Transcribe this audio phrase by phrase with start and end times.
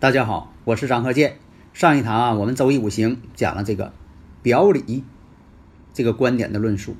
[0.00, 1.36] 大家好，我是张鹤剑。
[1.74, 3.92] 上一堂啊，我们周易五行讲了这个
[4.40, 5.04] 表里
[5.92, 6.96] 这个观点的论述，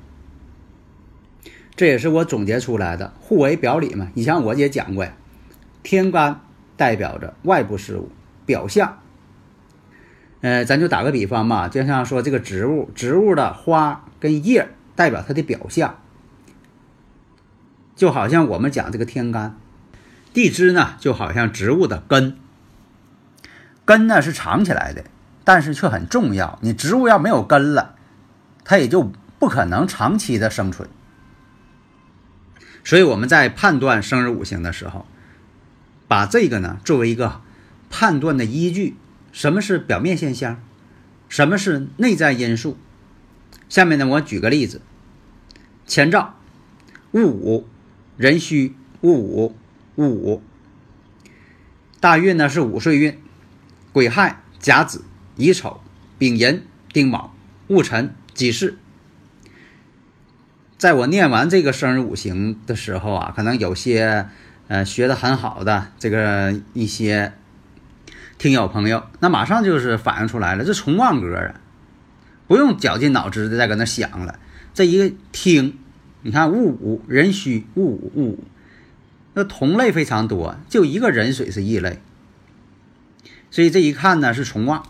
[1.75, 4.11] 这也是我总结出来的互为表里嘛。
[4.13, 5.13] 以前我也讲过呀，
[5.81, 6.41] 天干
[6.77, 8.11] 代表着外部事物
[8.45, 8.99] 表象。
[10.41, 15.97] 呃，咱就打个比方嘛，就像说这个植物，植物的花跟叶代表它的表象，
[17.95, 19.57] 就好像我们讲这个天干，
[20.35, 22.37] 地支呢，就好像植物的根。
[23.91, 25.03] 根呢是长起来的，
[25.43, 26.57] 但是却很重要。
[26.61, 27.95] 你植物要没有根了，
[28.63, 30.87] 它也就不可能长期的生存。
[32.85, 35.05] 所以我们在判断生日五行的时候，
[36.07, 37.41] 把这个呢作为一个
[37.89, 38.95] 判断的依据。
[39.33, 40.63] 什么是表面现象？
[41.27, 42.77] 什么是内在因素？
[43.67, 44.79] 下面呢，我举个例子：
[45.85, 46.35] 前兆
[47.11, 47.67] 戊午、
[48.15, 49.53] 壬戌、戊午、
[49.95, 50.41] 戊午，
[51.99, 53.19] 大运呢是午岁运。
[53.93, 55.03] 癸亥、甲子、
[55.35, 55.81] 乙丑、
[56.17, 57.33] 丙寅、丁卯、
[57.67, 58.75] 戊辰、己巳。
[60.77, 64.27] 在我念完这个生日五行的时候啊，可能有些
[64.67, 67.33] 呃学的很好的这个一些
[68.37, 71.61] 听友朋友，那马上就是反映出来了，这重旺格啊，
[72.47, 74.39] 不用绞尽脑汁的再搁那想了，
[74.73, 75.77] 这一个听，
[76.21, 78.43] 你看戊午、壬戌、戊午、戊午，
[79.33, 82.01] 那同类非常多，就一个壬水是异类。
[83.51, 84.87] 所以这一看呢是重旺，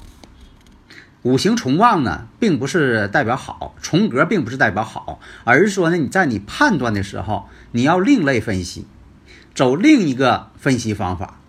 [1.23, 8.85] 五行重旺呢，并不是代表好，重格并不是代表好，而是说呢，你在你判断的时候，你要另类分析，
[9.55, 11.39] 走另一个分析方法。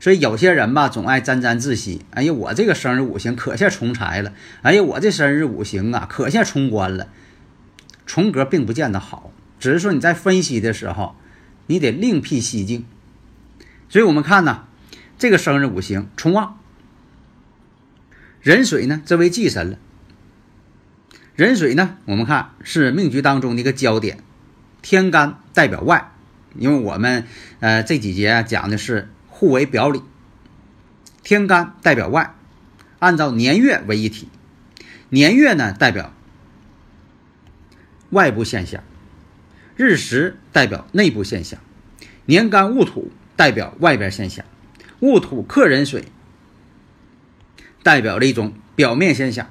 [0.00, 4.32] 所以有些人吧，总爱沾沾自喜，哎呀，我这个生日五行可下重财了，
[4.62, 7.06] 哎呀，我这生日五行啊可下冲官了，
[8.06, 11.14] 重格并不见得好，只是说你在分析的时候，
[11.68, 12.84] 你得另辟蹊径。
[13.88, 14.64] 所以我们看呢。
[15.20, 16.58] 这个生日五行冲旺，
[18.40, 19.78] 壬水呢，这为忌神了。
[21.36, 24.20] 壬水呢，我们看是命局当中的一个焦点。
[24.80, 26.12] 天干代表外，
[26.56, 27.26] 因为我们
[27.58, 30.00] 呃这几节啊讲的是互为表里。
[31.22, 32.34] 天干代表外，
[32.98, 34.26] 按照年月为一体。
[35.10, 36.14] 年月呢代表
[38.08, 38.82] 外部现象，
[39.76, 41.60] 日时代表内部现象。
[42.24, 44.46] 年干戊土代表外边现象。
[45.00, 46.04] 戊土克壬水，
[47.82, 49.50] 代表了一种表面现象。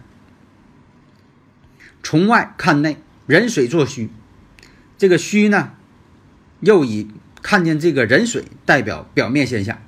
[2.04, 4.10] 从外看内，壬水作虚，
[4.98, 5.74] 这个虚呢，
[6.62, 7.10] 又以
[7.42, 9.82] 看见这个壬水代表表面现象，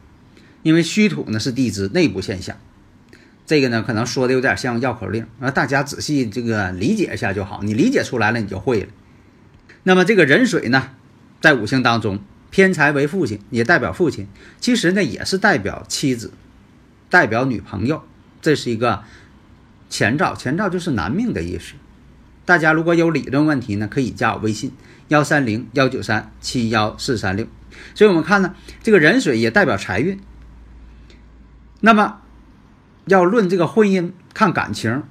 [0.63, 2.57] 因为戌土呢是地支内部现象。
[3.45, 7.61] 这个呢，可能说的有点像绕口令啊，大家仔细这个理解一下就好。
[7.63, 8.87] 你理解出来了，你就会了。
[9.83, 10.89] 那么这个壬水呢，
[11.39, 12.19] 在五行当中。
[12.51, 14.27] 偏财为父亲，也代表父亲，
[14.59, 16.33] 其实呢也是代表妻子，
[17.09, 18.03] 代表女朋友，
[18.41, 19.03] 这是一个
[19.89, 21.73] 前兆，前兆就是男命的意思。
[22.43, 24.73] 大家如果有理论问题呢，可以加我微信
[25.07, 27.47] 幺三零幺九三七幺四三六。
[27.95, 30.19] 所以我们看呢，这个壬水也代表财运。
[31.79, 32.19] 那么
[33.05, 35.03] 要论这个婚姻看感情，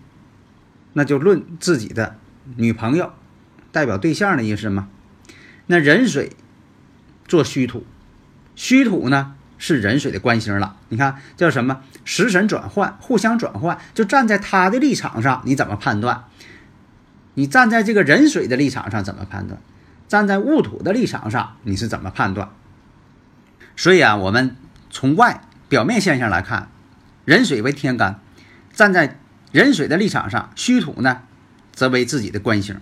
[0.92, 2.18] 那就论自己的
[2.56, 3.14] 女朋友，
[3.72, 4.90] 代表对象的意思吗？
[5.66, 6.32] 那壬水。
[7.30, 7.86] 做虚土，
[8.56, 10.74] 虚土呢是壬水的官星了。
[10.88, 11.80] 你看叫什么？
[12.04, 13.78] 食神转换，互相转换。
[13.94, 16.24] 就站在他的立场上，你怎么判断？
[17.34, 19.60] 你站在这个壬水的立场上怎么判断？
[20.08, 22.50] 站在戊土的立场上，你是怎么判断？
[23.76, 24.56] 所以啊，我们
[24.90, 26.68] 从外表面现象来看，
[27.24, 28.18] 壬水为天干，
[28.72, 29.20] 站在
[29.52, 31.22] 壬水的立场上，虚土呢
[31.72, 32.80] 则为自己的官星。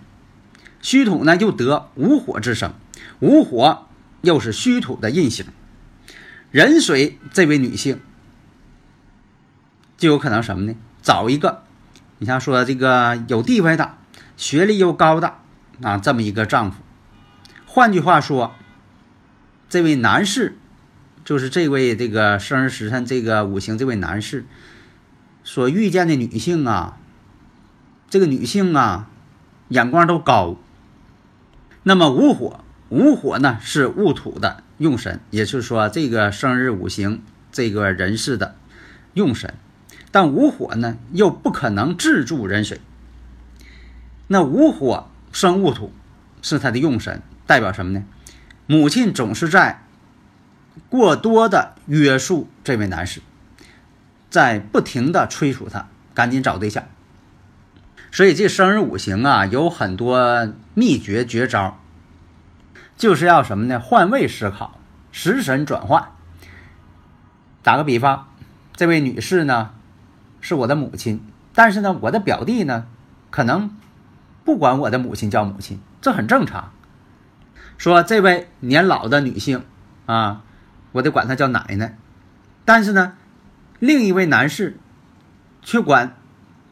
[0.81, 2.73] 虚土呢又得无火之生，
[3.19, 3.85] 无火。
[4.21, 5.45] 又是虚土的印星，
[6.51, 7.99] 壬水这位女性
[9.97, 10.75] 就有可能什么呢？
[11.01, 11.63] 找一个，
[12.17, 13.95] 你像说这个有地位的、
[14.35, 15.35] 学历又高的
[15.81, 16.81] 啊，这么一个丈夫。
[17.65, 18.55] 换句话说，
[19.69, 20.57] 这位男士
[21.23, 24.45] 就是这位这个生日时辰这个五行这位男士，
[25.43, 26.97] 所遇见的女性啊，
[28.09, 29.07] 这个女性啊，
[29.69, 30.57] 眼光都高。
[31.83, 37.21] 那么午火，午火呢是戊土的用神，也就是说这个生日五行
[37.51, 38.55] 这个人士的
[39.13, 39.53] 用神。
[40.11, 42.81] 但午火呢又不可能制住壬水。
[44.27, 45.93] 那午火生戊土，
[46.41, 48.03] 是他的用神，代表什么呢？
[48.65, 49.83] 母亲总是在
[50.89, 53.21] 过多的约束这位男士。
[54.31, 56.83] 在不停的催促他赶紧找对象，
[58.11, 61.79] 所以这生日五行啊有很多秘诀绝招，
[62.99, 63.79] 就是要什么呢？
[63.79, 64.77] 换位思考，
[65.11, 66.09] 食神转换。
[67.63, 68.27] 打个比方，
[68.75, 69.71] 这位女士呢
[70.41, 71.25] 是我的母亲，
[71.55, 72.85] 但是呢我的表弟呢
[73.31, 73.75] 可能
[74.43, 76.71] 不管我的母亲叫母亲，这很正常。
[77.79, 79.63] 说这位年老的女性
[80.05, 80.43] 啊，
[80.91, 81.97] 我得管她叫奶奶，
[82.65, 83.15] 但是呢。
[83.81, 84.77] 另一位男士，
[85.61, 86.17] 却管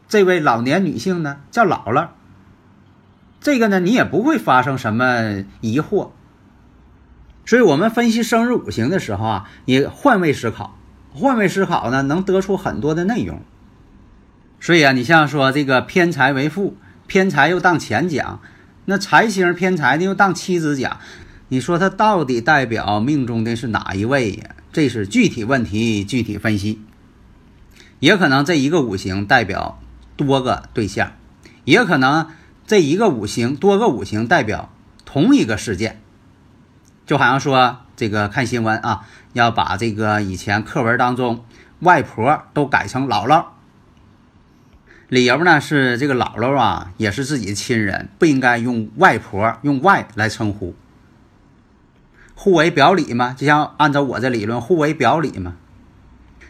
[0.08, 2.08] 这位老年女性呢叫姥姥。
[3.40, 6.10] 这个呢，你也不会发生什么疑惑。
[7.48, 10.76] 所以，我们分析生日五行的时候啊，也换位思考，
[11.14, 13.40] 换位思考呢，能得出很多的内容。
[14.60, 18.42] 所以啊，你像说这个偏财为父，偏财又当前讲，
[18.84, 20.98] 那财星偏财呢又当妻子讲，
[21.48, 24.54] 你说它到底代表命中的是哪一位呀？
[24.70, 26.82] 这是具体问题具体分析。
[27.98, 29.80] 也可能这一个五行代表
[30.18, 31.12] 多个对象，
[31.64, 32.28] 也可能
[32.66, 34.70] 这一个五行多个五行代表
[35.06, 36.02] 同一个事件，
[37.08, 39.00] 就好像说这个看新闻啊，
[39.32, 41.42] 要把这个以前课文当中
[41.80, 43.46] 外婆都改成姥姥，
[45.08, 50.74] 理由呢是这个姥姥啊也是自己的亲人，不应该用外婆用外来称呼，
[52.34, 55.54] 互为表里嘛，就像按照我这理论，互为表里嘛。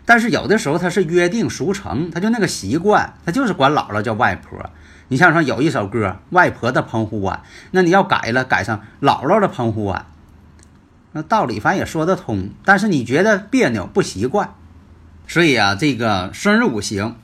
[0.05, 4.59] 但是有的时候他是约定俗成，他就那个习惯，他就是管姥姥叫外婆。
[5.07, 7.37] 你像说有一首歌《外婆的澎湖湾》，
[7.71, 10.05] 那你要改了，改成姥姥的澎湖湾，
[11.13, 12.51] 那道理反也说得通。
[12.65, 14.55] 但是你觉得别扭不习惯，
[15.27, 17.17] 所以啊，这个生日五行，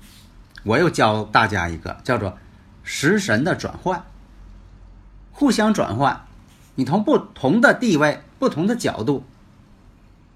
[0.63, 2.39] 我又教大家一个叫做
[2.83, 4.05] 食神的转换，
[5.33, 6.27] 互相转换，
[6.75, 9.25] 你从不同的地位、不同的角度，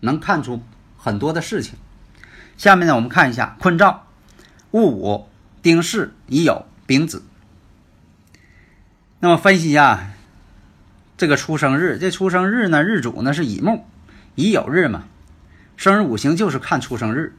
[0.01, 0.63] 能看出
[0.97, 1.75] 很多的事情。
[2.57, 4.07] 下面呢，我们看一下坤兆：
[4.73, 5.29] 戊午、
[5.63, 7.25] 丁巳、乙酉、丙子。
[9.21, 10.11] 那么分析一下
[11.19, 13.85] 这个出生日，这出生日呢，日主呢是乙木，
[14.37, 15.03] 乙酉日嘛。
[15.77, 17.35] 生日五行就是看出生日，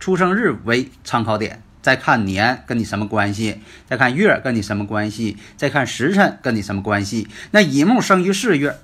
[0.00, 7.28] 出生日为参考点，再看年跟你什么关系，再看月跟你什么关系，再看时辰跟你什么关系。
[7.50, 8.78] 那乙木生于四月，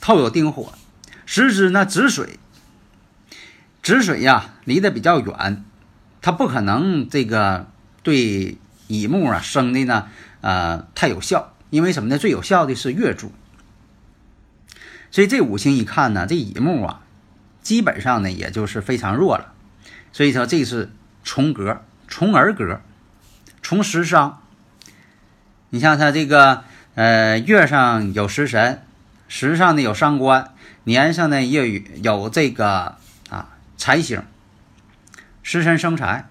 [0.00, 0.72] 透有丁火，
[1.26, 2.38] 时支呢子水。
[3.82, 5.64] 止水呀，离得比较远，
[6.22, 7.66] 它不可能这个
[8.04, 8.56] 对
[8.86, 10.06] 乙木啊生的呢，
[10.42, 11.54] 呃，太有效。
[11.70, 12.16] 因为什么呢？
[12.16, 13.30] 最有效的是月柱。
[15.10, 17.00] 所以这五行一看呢，这乙木啊，
[17.62, 19.52] 基本上呢也就是非常弱了。
[20.12, 20.90] 所以说这是
[21.24, 22.80] 重格、重儿格、
[23.62, 24.42] 重食伤。
[25.70, 26.64] 你像他这个
[26.94, 28.82] 呃月上有食神，
[29.28, 30.52] 时上呢有伤官，
[30.84, 32.96] 年上呢也有有这个
[33.28, 33.50] 啊。
[33.80, 34.24] 财星，
[35.44, 36.28] 食神生财，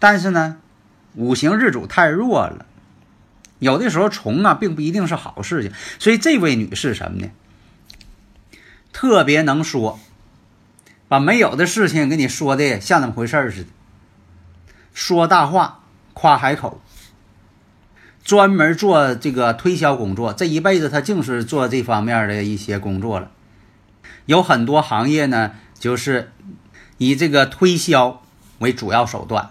[0.00, 0.56] 但是呢，
[1.14, 2.66] 五行日主太弱了，
[3.60, 5.72] 有的时候冲啊，并不一定是好事情。
[6.00, 7.30] 所以这位女士什么呢？
[8.94, 10.00] 特别能说，
[11.08, 13.68] 把没有的事情给你说的像那么回事似的，
[14.94, 15.80] 说大话，
[16.14, 16.80] 夸海口，
[18.24, 23.30] 专门做这个推销工作，这一辈子他净是做这方面的一些工作了。
[24.24, 26.30] 有很多行业呢，就是。
[26.96, 28.22] 以这个推销
[28.60, 29.50] 为主要手段，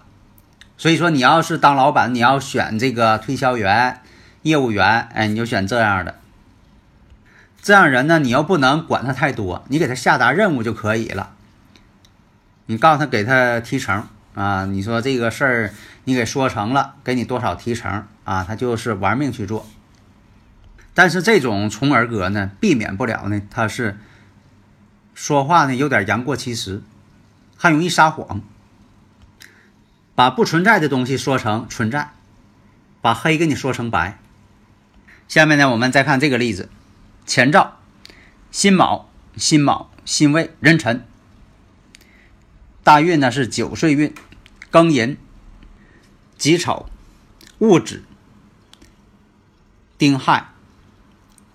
[0.77, 4.00] 所以说你要是当老板，你要选这个推销员、
[4.43, 6.15] 业务员，哎，你就选这样的。
[7.63, 11.32] 这样人呢，你又不能管他太多，你给他下达任务就可以了。
[12.65, 14.05] 你告诉他给他提成
[14.36, 19.65] 啊，你说这个事儿你给说成了，给你多少提成啊，他就是玩命去做。
[20.93, 23.98] 但是这种从儿歌呢，避免不了呢，他是
[25.15, 26.84] 说话呢有点言过其实。
[27.55, 28.41] 还容易撒谎，
[30.15, 32.10] 把不存在的东西说成存在，
[33.00, 34.20] 把黑给你说成白。
[35.29, 36.67] 下面呢，我们再看这个例子：
[37.25, 37.80] 前兆，
[38.51, 41.06] 辛卯、辛卯、辛未、壬辰。
[42.84, 44.13] 大运呢是九岁运，
[44.72, 45.18] 庚寅、
[46.38, 46.89] 己丑、
[47.60, 48.03] 戊子、
[49.98, 50.50] 丁亥、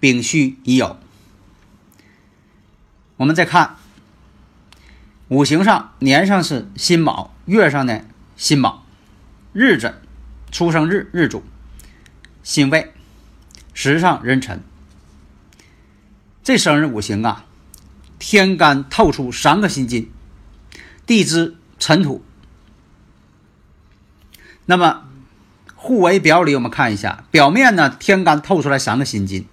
[0.01, 0.97] 丙戌、乙酉。
[3.17, 3.77] 我们再看。
[5.29, 8.01] 五行上年上是辛卯，月上呢
[8.39, 8.87] 辛卯，
[9.53, 10.01] 日子，
[10.51, 11.45] 出生日日主，
[12.43, 12.95] 辛未，
[13.75, 14.63] 时上壬辰。
[16.49, 17.45] 这生日五行啊，
[18.19, 20.11] 天干透出三个辛金，
[21.05, 22.25] 地支辰土。
[24.65, 25.07] 那么
[25.75, 29.45] 互为表里，我们看一下，表面呢，天干透出来三个辛金，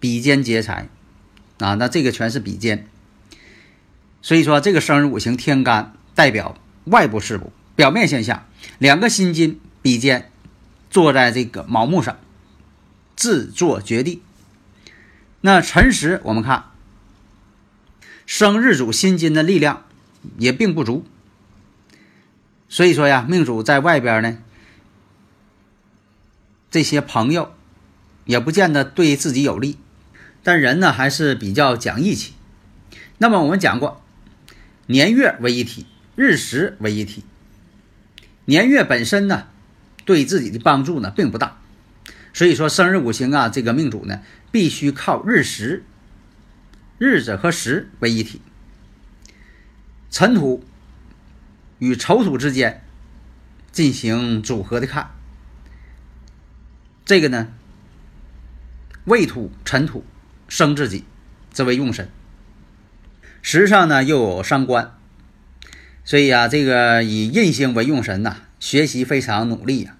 [0.00, 0.88] 比肩劫财
[1.58, 2.88] 啊，那这个全是比肩。
[4.22, 8.46] 所以说，这个生日五行天干代表外部事物、表面现象。
[8.78, 10.32] 两个辛金比肩，
[10.88, 12.16] 坐在这个卯木上，
[13.14, 14.22] 自作绝地。
[15.40, 16.70] 那辰时，我们看
[18.26, 19.84] 生日主辛金的力量
[20.38, 21.06] 也并不足。
[22.68, 24.38] 所以说呀，命主在外边呢，
[26.70, 27.54] 这些朋友
[28.24, 29.78] 也不见得对自己有利，
[30.42, 32.34] 但人呢还是比较讲义气。
[33.18, 34.02] 那么我们讲过。
[34.90, 35.84] 年月为一体，
[36.16, 37.22] 日时为一体。
[38.46, 39.48] 年月本身呢，
[40.06, 41.57] 对自己的帮助呢并不大，
[42.38, 44.20] 所以说生日五行啊，这个命主呢
[44.52, 45.82] 必须靠日时、
[46.96, 48.40] 日子和时为一体。
[50.08, 50.62] 辰土
[51.80, 52.84] 与丑土之间
[53.72, 55.10] 进行组合的看，
[57.04, 57.48] 这个呢，
[59.02, 60.04] 未土、辰土
[60.46, 61.02] 生自己，
[61.50, 62.08] 则为用神。
[63.42, 64.94] 时上呢又有伤官，
[66.04, 69.96] 所以啊，这个以印星为用神呐，学习非常努力呀。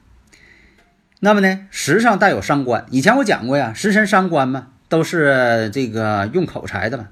[1.21, 7.09] 那么呢，时上带有伤官，以前我讲过呀，食神伤官嘛，都是这个用口才的嘛。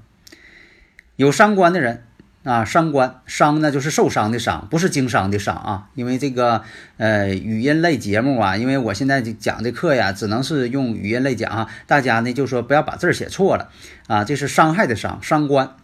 [1.17, 2.03] 有伤官的人
[2.43, 5.89] 啊，伤官伤呢就是受伤的伤，不是经商的商啊。
[5.95, 6.63] 因为这个
[6.95, 13.69] 呃语音类节目啊，因为我现在讲的课呀，只能是用语音类讲啊，大家呢就说不要把字写错了
[14.07, 15.75] 啊，这是伤害的伤，伤官。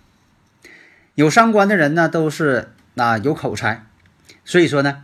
[1.15, 3.83] 有伤官的人呢，都是啊有口才，
[4.45, 5.03] 所以说呢，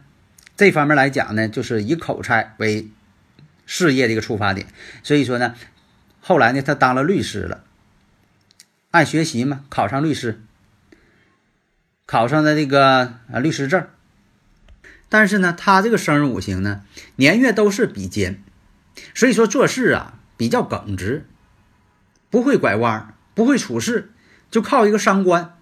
[0.55, 2.87] 这方面来讲呢，就是以口才为
[3.71, 4.65] 事业的一个出发点。
[5.03, 5.53] 所以说呢，
[6.19, 7.63] 后来呢，他当了律师了，
[8.89, 10.41] 爱学习嘛，考上律师，
[12.07, 13.87] 考上的这个啊律师证。
[15.07, 16.83] 但是呢，他这个生日五行呢，
[17.15, 18.43] 年月都是比肩，
[19.13, 21.27] 所以说做事啊比较耿直，
[22.31, 24.11] 不会拐弯，不会处事，
[24.49, 25.55] 就靠一个伤官。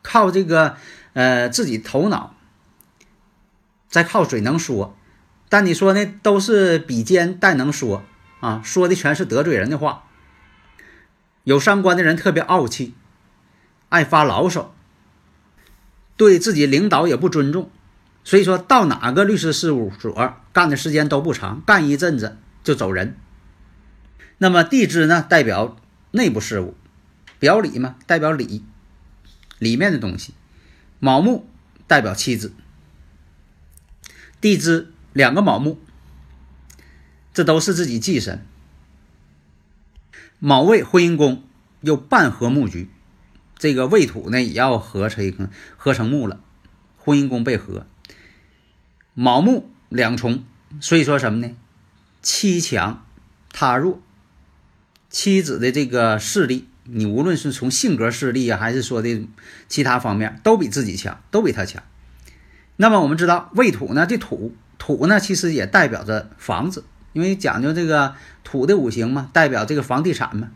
[0.00, 0.76] 靠这个，
[1.12, 2.34] 呃，自己头脑，
[3.88, 4.97] 再靠嘴能说，
[5.48, 8.04] 但你说呢，都是比肩但能说
[8.40, 10.04] 啊，说的全是得罪人的话。
[11.44, 12.94] 有伤官的人特别傲气，
[13.88, 14.74] 爱发牢骚，
[16.16, 17.70] 对自己领导也不尊重，
[18.22, 23.16] 所以说到哪个律师事务所干的时间都不长，干一阵子就走人。
[24.36, 25.76] 那么地支呢，代表
[26.10, 26.76] 内部事务，
[27.38, 28.64] 表里嘛，代表里。
[29.58, 30.34] 里面的东西，
[31.00, 31.48] 卯木
[31.88, 32.52] 代表妻子，
[34.40, 35.80] 地支两个卯木，
[37.34, 38.46] 这都是自己忌神。
[40.38, 41.42] 卯未婚姻宫
[41.80, 42.88] 又半合木局，
[43.56, 46.38] 这个未土呢也要合成一个合成木了，
[46.96, 47.84] 婚姻宫被合，
[49.14, 50.44] 卯木两重，
[50.80, 51.56] 所以说什么呢？
[52.22, 53.04] 妻强
[53.50, 54.00] 他弱，
[55.10, 56.68] 妻子的这个势力。
[56.84, 59.26] 你无论是从性格势力啊，还是说的
[59.66, 61.82] 其他方面，都比自己强，都比他强。
[62.76, 64.54] 那么我们知道未土呢，这土
[64.88, 70.48] 土呢，其实也代表着房子，因为讲究这个土的五行嘛，代表这个房地产嘛。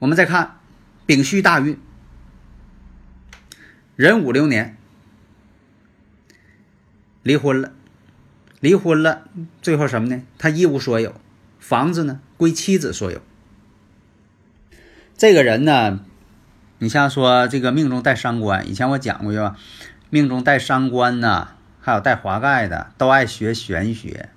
[0.00, 0.58] 我们再看
[1.06, 1.80] 丙戌大运，
[3.96, 4.76] 壬五六年
[7.22, 7.72] 离婚了，
[8.60, 9.22] 离婚了，
[9.62, 10.20] 最后什么呢？
[10.36, 11.18] 他一无所有，
[11.58, 13.22] 房子呢归妻子所有。
[15.16, 16.00] 这个人呢，
[16.80, 19.56] 你像说这个命中带伤官，以前我讲过是吧？
[20.10, 21.48] 命中带伤官呢，
[21.84, 24.30] 还有带华盖的，都爱学玄学。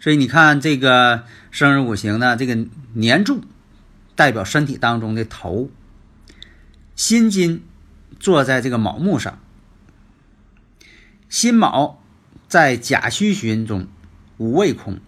[0.00, 1.22] 所以你看这个
[1.52, 3.44] 生日五行呢，这个年柱
[4.16, 5.70] 代表身体当中的头，
[6.96, 7.64] 辛金
[8.18, 9.38] 坐在这个卯木上，
[11.28, 12.02] 辛卯
[12.48, 13.86] 在甲戌旬中
[14.36, 14.98] 五位空，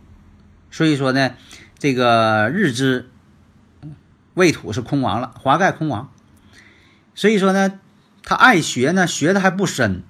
[0.70, 1.34] 所以说呢，
[1.78, 3.10] 这个日支。
[4.34, 6.10] 未土是空亡了，华盖空亡，
[7.16, 7.80] 所以说呢，
[8.22, 10.04] 他爱学呢，学的还不深。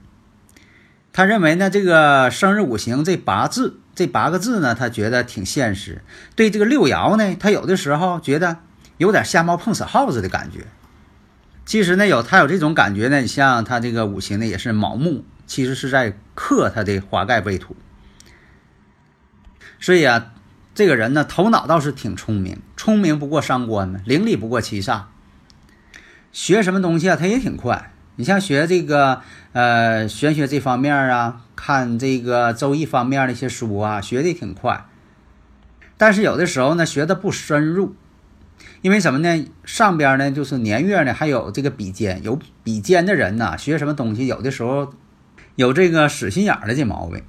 [1.20, 6.00] 他认为呢，这个生日五行这八字这八个字呢，他觉得挺现实。
[6.34, 8.56] 对这个六爻呢，他有的时候觉得
[8.96, 10.64] 有点瞎猫碰死耗子的感觉。
[11.66, 17.76] 其实呢，有他有这种感觉呢，你像他这个五行呢，也是卯木，其实是在克他的华盖未土。
[19.78, 20.32] 所以啊。
[20.72, 25.02] 这个人呢，头脑倒是挺聪明，聪明不过伤官呢，伶俐不过七煞。
[26.32, 29.20] 学什么东西啊，他也挺快，你像学这个
[29.52, 34.86] 呃玄学这方面啊，看这个周易方面的一些书啊，学的挺快。
[35.96, 37.94] 但是有的时候呢，学的不深入，
[38.80, 39.44] 因为什么呢？
[39.64, 44.94] 上边呢就是年月呢，还有这个比肩，有比肩的人呢，学什么东西有的时候
[45.56, 47.22] 有这个死心眼的这毛病，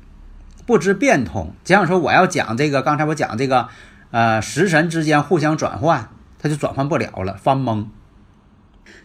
[0.65, 1.53] 不知变通。
[1.63, 3.67] 假如说我要讲这个，刚才我讲这个，
[4.11, 6.09] 呃，食神之间互相转换，
[6.39, 7.87] 他就转换不了了，发懵。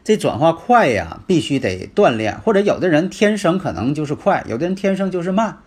[0.04, 5.58] 这转化快呀，必须得锻炼，或者有的人天生可能就是快，有的人天生就是慢。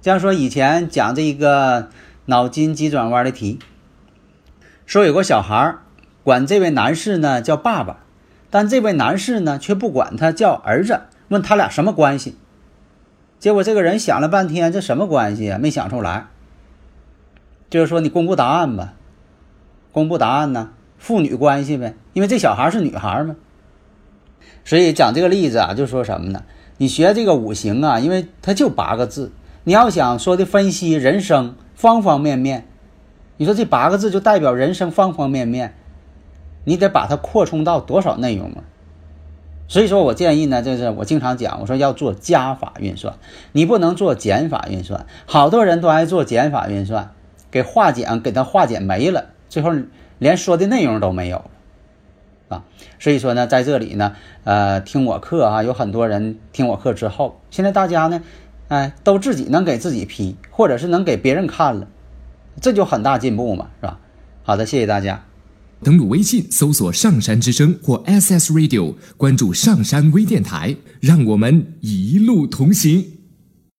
[0.00, 1.90] 假如说以前讲这一个
[2.26, 3.60] 脑筋急转弯的题，
[4.84, 5.76] 说有个小孩
[6.24, 7.98] 管这位男士呢叫爸爸，
[8.50, 12.36] 但这位男士呢却不管他叫儿子，问他俩什么关系？
[13.38, 15.58] 结果这个人想了半天，这什么关系啊？
[15.58, 16.26] 没想出来。
[17.70, 18.94] 就是说你公布答案吧，
[19.92, 20.70] 公布答案呢？
[20.98, 23.36] 父女关系呗，因为这小孩是女孩嘛。
[24.64, 26.44] 所以讲这个例子啊，就说什么呢？
[26.78, 29.32] 你学这个五行啊，因为它就八个字，
[29.64, 32.66] 你要想说的分析人生方方面面，
[33.36, 35.74] 你说这八个字就代表人生方方面面，
[36.64, 38.64] 你得把它扩充到多少内容啊？
[39.68, 43.14] 所以说我建议呢，就是我经常讲，我说要做加法运算，
[43.52, 45.06] 你不能做减法运算。
[45.26, 47.12] 好多人都爱做减法运算，
[47.50, 49.72] 给化简给它化简没了，最后
[50.18, 51.44] 连说的内容都没有。
[52.52, 52.64] 啊，
[52.98, 58.22] 所以说呢，在这里呢，呃，听我课啊，有很多人听我课之后，现在大家呢，
[58.68, 61.88] 哎，都自己能给自己批，或者是能给别人看了，
[62.60, 63.98] 这就很大进步嘛，是吧？
[64.42, 65.24] 好的，谢谢大家。
[65.82, 73.21] 登录微信搜索“上山之声”或 SS Radio，关注上山微电台，让我们一路同行。